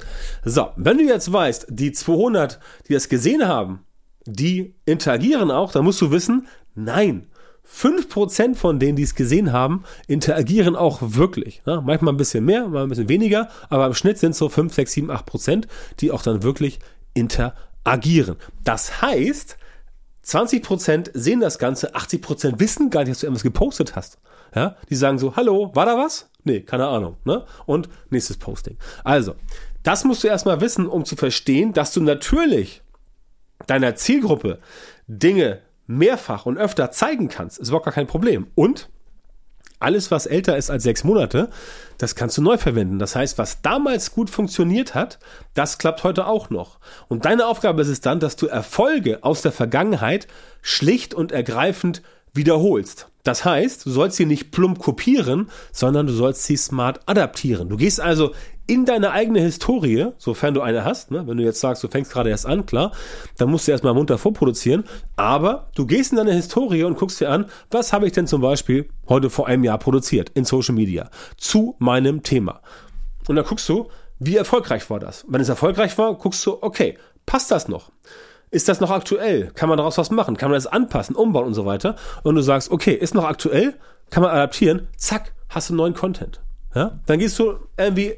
So, 0.44 0.69
wenn 0.75 0.97
du 0.97 1.03
jetzt 1.03 1.31
weißt, 1.31 1.68
die 1.69 1.91
200, 1.91 2.59
die 2.88 2.94
das 2.94 3.09
gesehen 3.09 3.47
haben, 3.47 3.83
die 4.25 4.75
interagieren 4.85 5.51
auch, 5.51 5.71
dann 5.71 5.85
musst 5.85 6.01
du 6.01 6.12
wissen, 6.12 6.47
nein, 6.75 7.27
5% 7.69 8.56
von 8.56 8.79
denen, 8.79 8.95
die 8.95 9.03
es 9.03 9.15
gesehen 9.15 9.51
haben, 9.51 9.83
interagieren 10.07 10.75
auch 10.75 11.00
wirklich. 11.01 11.62
Ja, 11.65 11.81
manchmal 11.81 12.13
ein 12.13 12.18
bisschen 12.18 12.45
mehr, 12.45 12.68
mal 12.68 12.83
ein 12.83 12.89
bisschen 12.89 13.09
weniger, 13.09 13.50
aber 13.69 13.88
im 13.88 13.94
Schnitt 13.94 14.18
sind 14.18 14.31
es 14.31 14.38
so 14.38 14.47
5, 14.47 14.73
6, 14.73 14.91
7, 14.94 15.12
8%, 15.12 15.68
die 16.00 16.12
auch 16.12 16.21
dann 16.21 16.44
wirklich 16.44 16.80
interagieren. 17.13 18.38
Das 18.63 19.01
heißt, 19.01 19.57
20% 20.27 21.12
sehen 21.13 21.39
das 21.39 21.57
Ganze, 21.57 21.95
80% 21.95 22.59
wissen 22.59 22.89
gar 22.89 23.01
nicht, 23.01 23.12
dass 23.12 23.19
du 23.21 23.27
irgendwas 23.27 23.44
gepostet 23.44 23.95
hast. 23.95 24.19
Ja, 24.53 24.75
die 24.89 24.95
sagen 24.95 25.19
so, 25.19 25.35
hallo, 25.35 25.71
war 25.74 25.85
da 25.85 25.97
was? 25.97 26.29
Nee, 26.44 26.62
keine 26.62 26.88
Ahnung. 26.88 27.18
Ne? 27.25 27.45
Und 27.65 27.89
nächstes 28.09 28.38
Posting. 28.38 28.77
Also, 29.03 29.35
das 29.83 30.03
musst 30.03 30.24
du 30.24 30.27
erstmal 30.27 30.62
wissen, 30.62 30.88
um 30.88 31.06
zu 31.06 31.15
verstehen, 31.15 31.74
dass 31.74 31.94
du 31.94 32.01
natürlich 32.01 32.81
deiner 33.68 33.95
Zielgruppe 33.95 34.59
Dinge 35.07 35.62
mehrfach 35.85 36.45
und 36.45 36.57
öfter 36.57 36.91
zeigen 36.91 37.30
kannst. 37.30 37.59
Ist 37.59 37.69
überhaupt 37.69 37.85
gar 37.85 37.94
kein 37.94 38.07
Problem. 38.07 38.47
Und 38.56 38.89
alles, 39.79 40.12
was 40.12 40.25
älter 40.25 40.57
ist 40.57 40.69
als 40.69 40.83
sechs 40.83 41.03
Monate, 41.03 41.50
das 41.97 42.15
kannst 42.15 42.38
du 42.38 42.41
neu 42.41 42.57
verwenden. 42.57 43.00
Das 43.00 43.15
heißt, 43.15 43.38
was 43.38 43.62
damals 43.62 44.12
gut 44.12 44.29
funktioniert 44.29 44.95
hat, 44.95 45.19
das 45.53 45.77
klappt 45.77 46.03
heute 46.03 46.27
auch 46.27 46.50
noch. 46.50 46.79
Und 47.07 47.25
deine 47.25 47.47
Aufgabe 47.47 47.81
ist 47.81 47.88
es 47.88 48.01
dann, 48.01 48.19
dass 48.19 48.35
du 48.35 48.47
Erfolge 48.47 49.24
aus 49.24 49.41
der 49.41 49.51
Vergangenheit 49.51 50.27
schlicht 50.62 51.13
und 51.13 51.31
ergreifend 51.31 52.01
wiederholst. 52.33 53.07
Das 53.27 53.44
heißt, 53.44 53.85
du 53.85 53.89
sollst 53.89 54.15
sie 54.15 54.25
nicht 54.25 54.51
plump 54.51 54.79
kopieren, 54.79 55.50
sondern 55.74 56.07
du 56.07 56.13
sollst 56.13 56.45
sie 56.45 56.56
smart 56.56 57.01
adaptieren. 57.07 57.68
Du 57.68 57.75
gehst 57.75 58.00
also 58.00 58.31
in 58.68 58.85
deine 58.85 59.12
eigene 59.12 59.41
Historie, 59.41 60.13
sofern 60.18 60.53
du 60.53 60.62
eine 60.62 60.85
hast, 60.85 61.12
ne? 61.12 61.27
wenn 61.27 61.35
du 61.35 61.44
jetzt 61.44 61.59
sagst, 61.59 61.83
du 61.83 61.89
fängst 61.89 62.09
gerade 62.09 62.29
erst 62.29 62.45
an, 62.45 62.65
klar, 62.65 62.94
dann 63.38 63.51
musst 63.51 63.68
du 63.68 63.74
erstmal 63.74 63.94
munter 63.94 64.18
vorproduzieren, 64.18 64.85
aber 65.18 65.69
du 65.75 65.85
gehst 65.85 66.13
in 66.13 66.18
deine 66.18 66.31
Historie 66.31 66.85
und 66.85 66.97
guckst 66.97 67.19
dir 67.19 67.30
an, 67.30 67.47
was 67.69 67.92
habe 67.92 68.07
ich 68.07 68.13
denn 68.13 68.28
zum 68.28 68.40
Beispiel 68.40 68.87
heute 69.09 69.30
vor 69.30 69.45
einem 69.47 69.66
Jahr 69.66 69.78
produziert 69.78 70.30
in 70.33 70.45
Social 70.45 70.75
Media 70.75 71.09
zu 71.35 71.75
meinem 71.80 72.23
Thema. 72.23 72.61
Und 73.28 73.35
dann 73.35 73.44
guckst 73.44 73.68
du, 73.68 73.90
wie 74.19 74.37
erfolgreich 74.37 74.90
war 74.90 75.01
das? 75.01 75.25
Wenn 75.28 75.42
es 75.42 75.49
erfolgreich 75.49 75.97
war, 75.97 76.13
guckst 76.16 76.45
du, 76.45 76.59
okay, 76.61 76.97
passt 77.25 77.51
das 77.51 77.68
noch? 77.68 77.92
Ist 78.49 78.69
das 78.69 78.80
noch 78.80 78.92
aktuell? 78.92 79.51
Kann 79.54 79.69
man 79.69 79.77
daraus 79.77 79.97
was 79.97 80.09
machen? 80.09 80.37
Kann 80.37 80.49
man 80.49 80.57
das 80.57 80.68
anpassen, 80.68 81.16
umbauen 81.16 81.47
und 81.47 81.54
so 81.54 81.66
weiter? 81.66 81.95
Und 82.23 82.35
du 82.35 82.42
sagst, 82.42 82.71
okay, 82.71 82.94
ist 82.94 83.13
noch 83.13 83.25
aktuell? 83.25 83.75
Kann 84.09 84.23
man 84.23 84.31
adaptieren? 84.31 84.87
Zack, 84.95 85.33
hast 85.49 85.69
du 85.69 85.75
neuen 85.75 85.94
Content. 85.94 86.42
Ja? 86.73 86.99
Dann 87.06 87.19
gehst 87.19 87.37
du 87.39 87.56
irgendwie 87.77 88.16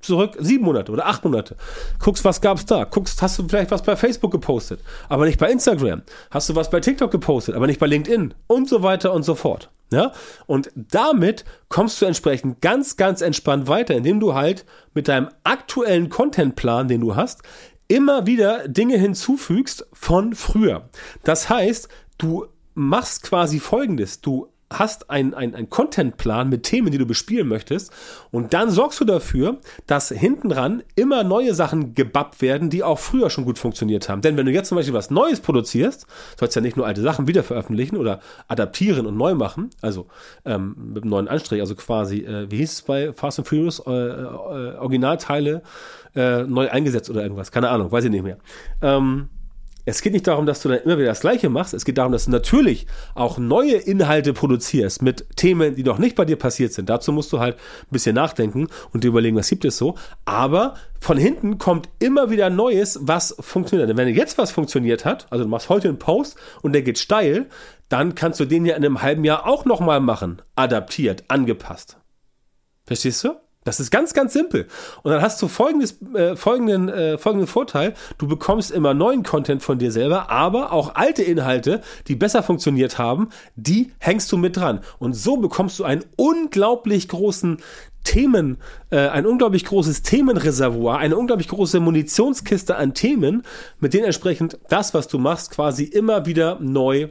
zurück, 0.00 0.36
sieben 0.38 0.64
Monate 0.64 0.92
oder 0.92 1.06
acht 1.06 1.24
Monate. 1.24 1.56
Guckst, 1.98 2.24
was 2.24 2.42
gab's 2.42 2.66
da? 2.66 2.84
Guckst, 2.84 3.22
hast 3.22 3.38
du 3.38 3.48
vielleicht 3.48 3.70
was 3.70 3.82
bei 3.82 3.96
Facebook 3.96 4.30
gepostet, 4.30 4.80
aber 5.08 5.24
nicht 5.24 5.38
bei 5.38 5.50
Instagram. 5.50 6.02
Hast 6.30 6.50
du 6.50 6.56
was 6.56 6.68
bei 6.68 6.80
TikTok 6.80 7.10
gepostet, 7.10 7.54
aber 7.54 7.66
nicht 7.66 7.80
bei 7.80 7.86
LinkedIn 7.86 8.34
und 8.46 8.68
so 8.68 8.82
weiter 8.82 9.14
und 9.14 9.22
so 9.22 9.34
fort. 9.34 9.70
Ja? 9.90 10.12
Und 10.46 10.70
damit 10.74 11.46
kommst 11.70 12.00
du 12.00 12.06
entsprechend 12.06 12.60
ganz, 12.60 12.96
ganz 12.96 13.22
entspannt 13.22 13.66
weiter, 13.66 13.94
indem 13.94 14.20
du 14.20 14.34
halt 14.34 14.66
mit 14.92 15.08
deinem 15.08 15.28
aktuellen 15.42 16.10
Contentplan, 16.10 16.88
den 16.88 17.00
du 17.00 17.16
hast, 17.16 17.42
immer 17.90 18.24
wieder 18.26 18.68
Dinge 18.68 18.96
hinzufügst 18.96 19.86
von 19.92 20.34
früher. 20.34 20.88
Das 21.24 21.50
heißt, 21.50 21.88
du 22.18 22.46
machst 22.74 23.24
quasi 23.24 23.58
folgendes. 23.58 24.20
Du 24.20 24.48
hast 24.72 25.10
einen 25.10 25.34
ein 25.34 25.68
Contentplan 25.68 26.48
mit 26.48 26.62
Themen, 26.62 26.92
die 26.92 26.98
du 26.98 27.06
bespielen 27.06 27.48
möchtest 27.48 27.92
und 28.30 28.54
dann 28.54 28.70
sorgst 28.70 29.00
du 29.00 29.04
dafür, 29.04 29.58
dass 29.86 30.10
hinten 30.10 30.48
dran 30.48 30.82
immer 30.94 31.24
neue 31.24 31.54
Sachen 31.54 31.94
gebappt 31.94 32.40
werden, 32.40 32.70
die 32.70 32.84
auch 32.84 32.98
früher 32.98 33.30
schon 33.30 33.44
gut 33.44 33.58
funktioniert 33.58 34.08
haben. 34.08 34.22
Denn 34.22 34.36
wenn 34.36 34.46
du 34.46 34.52
jetzt 34.52 34.68
zum 34.68 34.76
Beispiel 34.76 34.94
was 34.94 35.10
Neues 35.10 35.40
produzierst, 35.40 36.06
sollst 36.38 36.54
du 36.54 36.60
ja 36.60 36.62
nicht 36.62 36.76
nur 36.76 36.86
alte 36.86 37.02
Sachen 37.02 37.26
wieder 37.26 37.42
veröffentlichen 37.42 37.96
oder 37.96 38.20
adaptieren 38.46 39.06
und 39.06 39.16
neu 39.16 39.34
machen, 39.34 39.70
also 39.82 40.06
ähm, 40.44 40.76
mit 40.94 41.02
einem 41.02 41.10
neuen 41.10 41.28
Anstrich, 41.28 41.60
also 41.60 41.74
quasi, 41.74 42.18
äh, 42.18 42.50
wie 42.50 42.58
hieß 42.58 42.72
es 42.72 42.82
bei 42.82 43.12
Fast 43.12 43.40
and 43.40 43.48
Furious, 43.48 43.80
äh, 43.80 43.90
äh, 43.90 44.76
Originalteile 44.76 45.62
äh, 46.14 46.44
neu 46.44 46.70
eingesetzt 46.70 47.10
oder 47.10 47.22
irgendwas, 47.22 47.50
keine 47.50 47.70
Ahnung, 47.70 47.90
weiß 47.90 48.04
ich 48.04 48.10
nicht 48.10 48.24
mehr. 48.24 48.38
Ähm, 48.82 49.28
Es 49.84 50.02
geht 50.02 50.12
nicht 50.12 50.26
darum, 50.26 50.46
dass 50.46 50.62
du 50.62 50.68
dann 50.68 50.78
immer 50.80 50.98
wieder 50.98 51.08
das 51.08 51.20
Gleiche 51.20 51.48
machst. 51.48 51.74
Es 51.74 51.84
geht 51.84 51.98
darum, 51.98 52.12
dass 52.12 52.26
du 52.26 52.30
natürlich 52.30 52.86
auch 53.14 53.38
neue 53.38 53.74
Inhalte 53.74 54.32
produzierst 54.32 55.02
mit 55.02 55.26
Themen, 55.36 55.74
die 55.74 55.82
noch 55.82 55.98
nicht 55.98 56.16
bei 56.16 56.24
dir 56.24 56.36
passiert 56.36 56.72
sind. 56.72 56.88
Dazu 56.88 57.12
musst 57.12 57.32
du 57.32 57.40
halt 57.40 57.56
ein 57.56 57.90
bisschen 57.90 58.14
nachdenken 58.14 58.68
und 58.92 59.04
dir 59.04 59.08
überlegen, 59.08 59.36
was 59.36 59.48
gibt 59.48 59.64
es 59.64 59.76
so. 59.78 59.96
Aber 60.24 60.74
von 61.00 61.16
hinten 61.16 61.58
kommt 61.58 61.88
immer 61.98 62.30
wieder 62.30 62.50
Neues, 62.50 62.98
was 63.02 63.34
funktioniert. 63.40 63.88
Denn 63.88 63.96
wenn 63.96 64.08
jetzt 64.08 64.38
was 64.38 64.50
funktioniert 64.50 65.04
hat, 65.04 65.26
also 65.30 65.44
du 65.44 65.50
machst 65.50 65.68
heute 65.68 65.88
einen 65.88 65.98
Post 65.98 66.36
und 66.62 66.72
der 66.72 66.82
geht 66.82 66.98
steil, 66.98 67.46
dann 67.88 68.14
kannst 68.14 68.38
du 68.40 68.44
den 68.44 68.66
ja 68.66 68.76
in 68.76 68.84
einem 68.84 69.02
halben 69.02 69.24
Jahr 69.24 69.46
auch 69.46 69.64
nochmal 69.64 70.00
machen. 70.00 70.42
Adaptiert, 70.56 71.24
angepasst. 71.28 71.96
Verstehst 72.86 73.24
du? 73.24 73.34
Das 73.64 73.78
ist 73.78 73.90
ganz, 73.90 74.14
ganz 74.14 74.32
simpel. 74.32 74.68
Und 75.02 75.12
dann 75.12 75.20
hast 75.20 75.42
du 75.42 75.48
folgendes, 75.48 76.00
äh, 76.14 76.34
folgenden, 76.34 76.88
äh, 76.88 77.18
folgenden 77.18 77.46
Vorteil. 77.46 77.92
Du 78.16 78.26
bekommst 78.26 78.70
immer 78.70 78.94
neuen 78.94 79.22
Content 79.22 79.62
von 79.62 79.78
dir 79.78 79.92
selber, 79.92 80.30
aber 80.30 80.72
auch 80.72 80.94
alte 80.94 81.22
Inhalte, 81.22 81.82
die 82.08 82.16
besser 82.16 82.42
funktioniert 82.42 82.96
haben, 82.96 83.28
die 83.56 83.92
hängst 83.98 84.32
du 84.32 84.38
mit 84.38 84.56
dran. 84.56 84.80
Und 84.98 85.12
so 85.12 85.36
bekommst 85.36 85.78
du 85.78 85.84
einen 85.84 86.04
unglaublich 86.16 87.08
großen 87.08 87.58
Themen, 88.02 88.56
äh, 88.88 89.08
ein 89.08 89.26
unglaublich 89.26 89.66
großes 89.66 90.00
Themenreservoir, 90.02 90.96
eine 90.96 91.18
unglaublich 91.18 91.48
große 91.48 91.80
Munitionskiste 91.80 92.76
an 92.76 92.94
Themen, 92.94 93.42
mit 93.78 93.92
denen 93.92 94.06
entsprechend 94.06 94.58
das, 94.70 94.94
was 94.94 95.06
du 95.06 95.18
machst, 95.18 95.50
quasi 95.50 95.84
immer 95.84 96.24
wieder 96.24 96.58
neu 96.60 97.08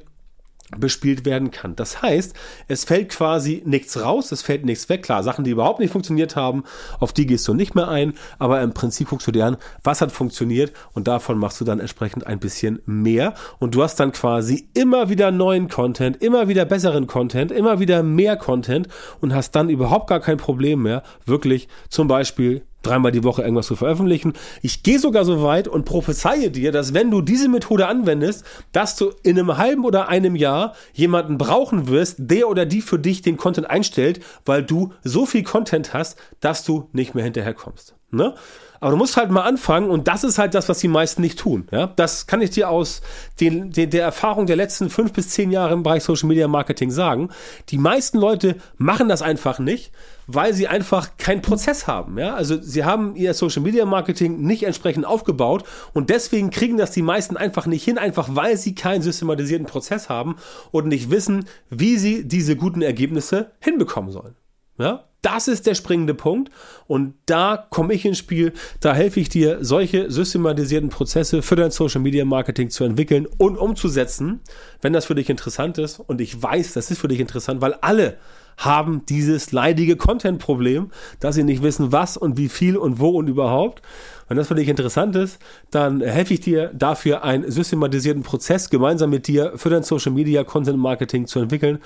bespielt 0.78 1.26
werden 1.26 1.52
kann. 1.52 1.76
Das 1.76 2.02
heißt, 2.02 2.36
es 2.68 2.84
fällt 2.84 3.10
quasi 3.10 3.64
nichts 3.66 4.00
raus, 4.02 4.32
es 4.32 4.42
fällt 4.42 4.66
nichts 4.66 4.88
weg. 4.90 5.04
Klar, 5.04 5.24
Sachen, 5.24 5.44
die 5.44 5.52
überhaupt 5.52 5.80
nicht 5.80 5.92
funktioniert 5.92 6.36
haben, 6.36 6.64
auf 7.00 7.14
die 7.14 7.26
gehst 7.26 7.48
du 7.48 7.54
nicht 7.54 7.76
mehr 7.76 7.88
ein, 7.88 8.14
aber 8.38 8.62
im 8.62 8.74
Prinzip 8.74 9.10
guckst 9.10 9.28
du 9.28 9.32
dir 9.32 9.46
an, 9.46 9.58
was 9.84 10.02
hat 10.02 10.12
funktioniert 10.12 10.72
und 10.94 11.08
davon 11.08 11.38
machst 11.38 11.60
du 11.60 11.66
dann 11.66 11.80
entsprechend 11.80 12.28
ein 12.28 12.40
bisschen 12.40 12.82
mehr 12.86 13.34
und 13.58 13.76
du 13.76 13.84
hast 13.84 14.00
dann 14.00 14.12
quasi 14.12 14.70
immer 14.74 15.10
wieder 15.10 15.32
neuen 15.32 15.70
Content, 15.70 16.22
immer 16.22 16.48
wieder 16.48 16.66
besseren 16.66 17.08
Content, 17.08 17.52
immer 17.52 17.80
wieder 17.80 18.04
mehr 18.04 18.38
Content 18.38 18.88
und 19.22 19.34
hast 19.34 19.52
dann 19.56 19.70
überhaupt 19.70 20.08
gar 20.08 20.20
kein 20.20 20.38
Problem 20.38 20.84
mehr, 20.84 21.04
wirklich 21.26 21.68
zum 21.90 22.08
Beispiel 22.08 22.64
dreimal 22.82 23.12
die 23.12 23.24
Woche 23.24 23.42
irgendwas 23.42 23.68
zu 23.68 23.76
veröffentlichen. 23.76 24.34
Ich 24.62 24.84
gehe 24.84 25.00
sogar 25.00 25.26
so 25.26 25.44
weit 25.44 25.68
und 25.68 25.86
prophezeie 25.86 26.52
dir, 26.52 26.72
dass 26.72 26.94
wenn 26.94 27.12
du 27.12 27.22
diese 27.22 27.50
Methode 27.50 27.88
anwendest, 27.88 28.46
dass 28.72 28.96
du 28.96 29.12
in 29.24 29.38
einem 29.38 29.58
halben 29.58 29.86
oder 29.86 30.08
einem 30.08 30.36
Jahr 30.36 30.74
jemanden 30.94 31.38
brauchen 31.38 31.88
wirst, 31.88 32.16
der 32.20 32.48
oder 32.48 32.66
die 32.66 32.82
für 32.82 33.00
dich 33.00 33.22
den 33.22 33.38
Content 33.38 33.70
einstellt, 33.70 34.22
weil 34.46 34.64
du 34.64 34.94
so 35.04 35.26
viel 35.26 35.44
Content 35.44 35.94
hast, 35.94 36.18
dass 36.40 36.64
du 36.64 36.90
nicht 36.94 37.16
mehr 37.16 37.24
hinterherkommst. 37.24 37.96
Ne? 38.12 38.34
Aber 38.80 38.92
du 38.92 38.98
musst 38.98 39.18
halt 39.18 39.30
mal 39.30 39.44
anfangen 39.44 39.90
und 39.90 40.08
das 40.08 40.24
ist 40.24 40.38
halt 40.38 40.54
das, 40.54 40.70
was 40.70 40.80
die 40.80 40.88
meisten 40.88 41.22
nicht 41.22 41.38
tun. 41.38 41.68
Ja? 41.72 41.88
Das 41.88 42.28
kann 42.28 42.42
ich 42.42 42.50
dir 42.52 42.70
aus 42.70 43.02
den, 43.40 43.72
den, 43.72 43.90
der 43.90 44.04
Erfahrung 44.04 44.46
der 44.46 44.56
letzten 44.56 44.90
fünf 44.90 45.12
bis 45.12 45.30
zehn 45.30 45.52
Jahre 45.52 45.74
im 45.74 45.84
Bereich 45.84 46.04
Social 46.04 46.28
Media 46.28 46.48
Marketing 46.48 46.92
sagen. 46.92 47.30
Die 47.70 47.78
meisten 47.78 48.18
Leute 48.18 48.56
machen 48.78 49.10
das 49.10 49.22
einfach 49.22 49.60
nicht, 49.60 49.92
weil 50.32 50.54
sie 50.54 50.68
einfach 50.68 51.18
keinen 51.18 51.42
Prozess 51.42 51.88
haben. 51.88 52.20
Ja? 52.20 52.36
Also 52.36 52.62
sie 52.62 52.86
haben 52.86 53.16
ihr 53.16 53.34
Social 53.34 53.64
Media 53.64 53.86
Marketing 53.86 54.42
nicht 54.42 54.64
entsprechend 54.64 55.06
aufgebaut 55.06 55.64
und 55.94 56.12
deswegen 56.12 56.52
kriegen 56.52 56.78
das 56.78 56.92
die 56.92 57.02
meisten 57.02 57.36
einfach 57.36 57.66
nicht 57.66 57.84
hin, 57.84 57.98
einfach 57.98 58.30
weil 58.34 58.56
sie 58.56 58.76
keinen 58.76 59.02
systematisierten 59.02 59.66
Prozess 59.66 60.08
haben 60.08 60.36
und 60.70 60.88
nicht 60.88 61.10
wissen, 61.10 61.46
wie 61.70 61.98
sie 61.98 62.28
diese 62.28 62.56
guten 62.56 62.84
Ergebnisse 62.84 63.52
hinbekommen 63.60 64.12
sollen. 64.12 64.36
Ja? 64.78 65.06
Das 65.24 65.48
ist 65.48 65.66
der 65.66 65.74
springende 65.74 66.14
Punkt 66.14 66.52
und 66.86 67.16
da 67.26 67.68
komme 67.70 67.94
ich 67.96 68.06
ins 68.06 68.20
Spiel, 68.20 68.54
da 68.80 68.94
helfe 68.94 69.20
ich 69.20 69.30
dir, 69.30 69.58
solche 69.62 70.12
systematisierten 70.12 70.90
Prozesse 70.90 71.42
für 71.42 71.56
dein 71.56 71.72
Social 71.72 72.02
Media 72.02 72.24
Marketing 72.24 72.70
zu 72.70 72.84
entwickeln 72.84 73.28
und 73.38 73.58
umzusetzen, 73.58 74.42
wenn 74.82 74.94
das 74.94 75.06
für 75.06 75.16
dich 75.16 75.30
interessant 75.30 75.80
ist 75.80 76.00
und 76.00 76.22
ich 76.22 76.42
weiß, 76.42 76.74
das 76.74 76.92
ist 76.92 77.00
für 77.00 77.08
dich 77.08 77.20
interessant, 77.20 77.62
weil 77.62 77.74
alle 77.82 78.18
haben 78.60 79.06
dieses 79.08 79.52
leidige 79.52 79.96
Content-Problem, 79.96 80.92
dass 81.20 81.36
sie 81.36 81.44
nicht 81.44 81.64
wissen, 81.64 81.92
was 81.92 82.18
und 82.18 82.38
wie 82.38 82.50
viel 82.50 82.78
und 82.78 83.00
wo 83.00 83.10
und 83.10 83.28
überhaupt. 83.28 83.82
Wenn 84.28 84.38
das 84.38 84.48
für 84.48 84.56
dich 84.56 84.68
interessant 84.68 85.16
ist, 85.16 85.40
dann 85.72 86.02
helfe 86.02 86.36
ich 86.36 86.42
dir 86.42 86.72
dafür, 86.74 87.24
einen 87.24 87.50
systematisierten 87.50 88.24
Prozess 88.24 88.70
gemeinsam 88.70 89.10
mit 89.10 89.28
dir 89.28 89.54
für 89.56 89.70
dein 89.70 89.84
Social 89.84 90.12
Media 90.12 90.44
Content 90.44 90.78
Marketing 90.78 91.26
zu 91.26 91.40
entwickeln 91.40 91.80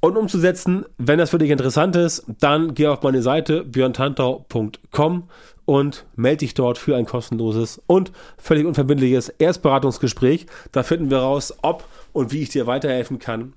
und 0.00 0.16
umzusetzen. 0.16 0.84
Wenn 0.98 1.18
das 1.18 1.30
für 1.30 1.38
dich 1.38 1.50
interessant 1.50 1.96
ist, 1.96 2.24
dann 2.38 2.74
geh 2.74 2.86
auf 2.86 3.02
meine 3.02 3.22
Seite 3.22 3.64
björntantau.com 3.64 5.24
und 5.64 6.04
melde 6.14 6.38
dich 6.38 6.52
dort 6.52 6.76
für 6.76 6.96
ein 6.96 7.06
kostenloses 7.06 7.80
und 7.86 8.12
völlig 8.36 8.66
unverbindliches 8.66 9.30
Erstberatungsgespräch. 9.30 10.46
Da 10.72 10.82
finden 10.82 11.10
wir 11.10 11.18
raus, 11.18 11.54
ob 11.62 11.84
und 12.12 12.32
wie 12.32 12.42
ich 12.42 12.50
dir 12.50 12.66
weiterhelfen 12.66 13.18
kann 13.18 13.54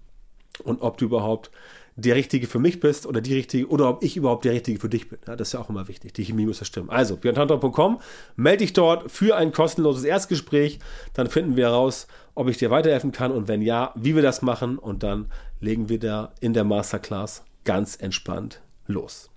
und 0.64 0.82
ob 0.82 0.98
du 0.98 1.06
überhaupt 1.06 1.52
der 2.00 2.16
Richtige 2.16 2.46
für 2.46 2.60
mich 2.60 2.80
bist 2.80 3.08
oder 3.08 3.22
die 3.22 3.34
Richtige 3.34 3.68
oder 3.68 3.90
ob 3.90 4.04
ich 4.04 4.16
überhaupt 4.16 4.46
der 4.46 4.54
Richtige 4.54 4.80
für 4.80 4.88
dich 4.88 5.10
bin. 5.10 5.18
Ja, 5.28 5.36
das 5.36 5.50
ist 5.50 5.54
ja 5.54 5.60
auch 5.60 5.70
immer 5.70 5.88
wichtig. 5.88 6.14
Die 6.14 6.24
Chemie 6.24 6.46
muss 6.46 6.60
ja 6.60 6.66
stimmen. 6.66 6.92
Also, 6.92 7.18
björntantau.com, 7.18 8.00
melde 8.36 8.60
dich 8.60 8.74
dort 8.74 9.12
für 9.12 9.36
ein 9.36 9.52
kostenloses 9.52 10.04
Erstgespräch. 10.04 10.78
Dann 11.16 11.28
finden 11.28 11.56
wir 11.56 11.66
heraus, 11.66 12.08
ob 12.36 12.50
ich 12.50 12.58
dir 12.58 12.70
weiterhelfen 12.70 13.12
kann 13.12 13.32
und 13.32 13.48
wenn 13.48 13.64
ja, 13.64 13.94
wie 13.96 14.16
wir 14.16 14.22
das 14.22 14.44
machen. 14.44 14.78
Und 14.78 15.02
dann 15.02 15.26
legen 15.60 15.90
wir 15.90 15.98
da 15.98 16.34
in 16.40 16.54
der 16.54 16.64
Masterclass 16.64 17.44
ganz 17.64 17.96
entspannt 17.96 18.62
los. 18.86 19.32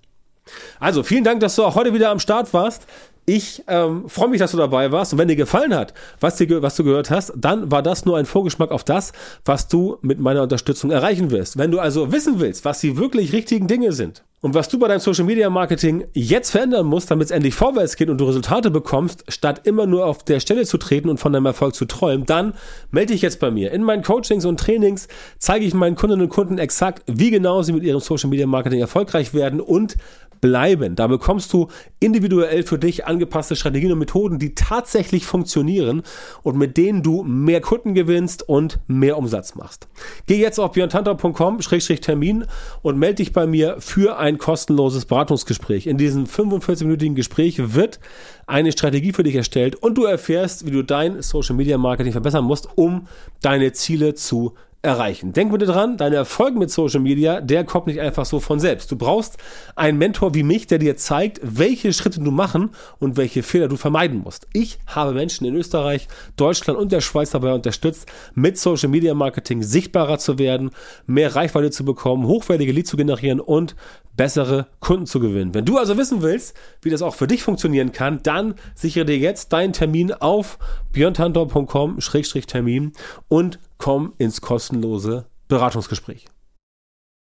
Also, 0.80 1.02
vielen 1.02 1.24
Dank, 1.24 1.40
dass 1.40 1.56
du 1.56 1.64
auch 1.64 1.76
heute 1.76 1.94
wieder 1.94 2.10
am 2.10 2.18
Start 2.18 2.52
warst. 2.52 2.86
Ich 3.26 3.62
ähm, 3.68 4.08
freue 4.08 4.28
mich, 4.28 4.38
dass 4.40 4.50
du 4.50 4.56
dabei 4.56 4.90
warst. 4.92 5.12
Und 5.12 5.18
wenn 5.18 5.28
dir 5.28 5.36
gefallen 5.36 5.74
hat, 5.74 5.94
was, 6.20 6.36
dir, 6.36 6.62
was 6.62 6.76
du 6.76 6.84
gehört 6.84 7.10
hast, 7.10 7.32
dann 7.36 7.70
war 7.70 7.82
das 7.82 8.04
nur 8.04 8.18
ein 8.18 8.26
Vorgeschmack 8.26 8.70
auf 8.70 8.82
das, 8.82 9.12
was 9.44 9.68
du 9.68 9.98
mit 10.02 10.18
meiner 10.18 10.42
Unterstützung 10.42 10.90
erreichen 10.90 11.30
wirst. 11.30 11.58
Wenn 11.58 11.70
du 11.70 11.78
also 11.78 12.12
wissen 12.12 12.40
willst, 12.40 12.64
was 12.64 12.80
die 12.80 12.96
wirklich 12.96 13.32
richtigen 13.32 13.68
Dinge 13.68 13.92
sind 13.92 14.24
und 14.40 14.54
was 14.54 14.68
du 14.68 14.78
bei 14.78 14.88
deinem 14.88 15.00
Social 15.00 15.24
Media 15.24 15.50
Marketing 15.50 16.06
jetzt 16.12 16.50
verändern 16.50 16.86
musst, 16.86 17.10
damit 17.10 17.26
es 17.26 17.30
endlich 17.30 17.54
vorwärts 17.54 17.96
geht 17.96 18.08
und 18.08 18.18
du 18.18 18.24
Resultate 18.24 18.70
bekommst, 18.70 19.24
statt 19.28 19.60
immer 19.64 19.86
nur 19.86 20.06
auf 20.06 20.24
der 20.24 20.40
Stelle 20.40 20.64
zu 20.64 20.78
treten 20.78 21.10
und 21.10 21.18
von 21.18 21.32
deinem 21.32 21.46
Erfolg 21.46 21.74
zu 21.74 21.84
träumen, 21.84 22.24
dann 22.24 22.54
melde 22.90 23.12
dich 23.12 23.22
jetzt 23.22 23.38
bei 23.38 23.50
mir. 23.50 23.70
In 23.70 23.82
meinen 23.82 24.02
Coachings 24.02 24.46
und 24.46 24.58
Trainings 24.58 25.08
zeige 25.38 25.66
ich 25.66 25.74
meinen 25.74 25.94
Kundinnen 25.94 26.22
und 26.22 26.30
Kunden 26.30 26.58
exakt, 26.58 27.02
wie 27.06 27.30
genau 27.30 27.62
sie 27.62 27.72
mit 27.72 27.82
ihrem 27.82 28.00
Social 28.00 28.30
Media 28.30 28.46
Marketing 28.46 28.80
erfolgreich 28.80 29.34
werden 29.34 29.60
und 29.60 29.96
bleiben. 30.40 30.96
Da 30.96 31.06
bekommst 31.06 31.52
du 31.52 31.68
individuell 31.98 32.62
für 32.62 32.78
dich 32.78 33.06
angepasste 33.06 33.56
Strategien 33.56 33.92
und 33.92 33.98
Methoden, 33.98 34.38
die 34.38 34.54
tatsächlich 34.54 35.26
funktionieren 35.26 36.02
und 36.42 36.56
mit 36.56 36.76
denen 36.76 37.02
du 37.02 37.22
mehr 37.22 37.60
Kunden 37.60 37.94
gewinnst 37.94 38.48
und 38.48 38.78
mehr 38.86 39.18
Umsatz 39.18 39.54
machst. 39.54 39.88
Geh 40.26 40.38
jetzt 40.38 40.58
auf 40.58 40.72
björntantau.com-termin 40.72 42.46
und 42.82 42.98
melde 42.98 43.16
dich 43.16 43.32
bei 43.32 43.46
mir 43.46 43.76
für 43.78 44.18
ein 44.18 44.38
kostenloses 44.38 45.04
Beratungsgespräch. 45.04 45.86
In 45.86 45.98
diesem 45.98 46.24
45-minütigen 46.24 47.14
Gespräch 47.14 47.74
wird 47.74 48.00
eine 48.46 48.72
Strategie 48.72 49.12
für 49.12 49.22
dich 49.22 49.36
erstellt 49.36 49.76
und 49.76 49.96
du 49.96 50.04
erfährst, 50.04 50.66
wie 50.66 50.70
du 50.70 50.82
dein 50.82 51.22
Social 51.22 51.56
Media 51.56 51.78
Marketing 51.78 52.12
verbessern 52.12 52.44
musst, 52.44 52.68
um 52.76 53.06
deine 53.42 53.72
Ziele 53.72 54.14
zu 54.14 54.50
erreichen. 54.50 54.69
Denk 54.82 55.52
bitte 55.52 55.66
dran, 55.66 55.98
dein 55.98 56.14
Erfolg 56.14 56.56
mit 56.56 56.70
Social 56.70 57.00
Media, 57.00 57.42
der 57.42 57.64
kommt 57.64 57.86
nicht 57.86 58.00
einfach 58.00 58.24
so 58.24 58.40
von 58.40 58.58
selbst. 58.58 58.90
Du 58.90 58.96
brauchst 58.96 59.36
einen 59.76 59.98
Mentor 59.98 60.34
wie 60.34 60.42
mich, 60.42 60.68
der 60.68 60.78
dir 60.78 60.96
zeigt, 60.96 61.38
welche 61.42 61.92
Schritte 61.92 62.20
du 62.20 62.30
machen 62.30 62.70
und 62.98 63.18
welche 63.18 63.42
Fehler 63.42 63.68
du 63.68 63.76
vermeiden 63.76 64.20
musst. 64.20 64.48
Ich 64.54 64.78
habe 64.86 65.12
Menschen 65.12 65.46
in 65.46 65.54
Österreich, 65.54 66.08
Deutschland 66.36 66.78
und 66.78 66.92
der 66.92 67.02
Schweiz 67.02 67.28
dabei 67.28 67.52
unterstützt, 67.52 68.06
mit 68.34 68.56
Social 68.56 68.88
Media 68.88 69.12
Marketing 69.12 69.62
sichtbarer 69.62 70.16
zu 70.16 70.38
werden, 70.38 70.70
mehr 71.06 71.36
Reichweite 71.36 71.70
zu 71.70 71.84
bekommen, 71.84 72.26
hochwertige 72.26 72.72
Leads 72.72 72.88
zu 72.88 72.96
generieren 72.96 73.40
und 73.40 73.76
bessere 74.20 74.66
Kunden 74.80 75.06
zu 75.06 75.18
gewinnen. 75.18 75.54
Wenn 75.54 75.64
du 75.64 75.78
also 75.78 75.96
wissen 75.96 76.20
willst, 76.20 76.54
wie 76.82 76.90
das 76.90 77.00
auch 77.00 77.14
für 77.14 77.26
dich 77.26 77.42
funktionieren 77.42 77.92
kann, 77.92 78.22
dann 78.22 78.54
sichere 78.74 79.06
dir 79.06 79.16
jetzt 79.16 79.54
deinen 79.54 79.72
Termin 79.72 80.12
auf 80.12 80.58
björntantau.com-termin 80.92 82.92
und 83.28 83.58
komm 83.78 84.12
ins 84.18 84.42
kostenlose 84.42 85.24
Beratungsgespräch. 85.48 86.26